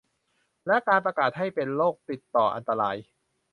[0.67, 2.97] และการประกาศให้เป็นโรคติดต่ออันตราย